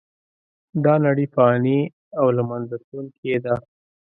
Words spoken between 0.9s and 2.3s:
نړۍ فانې او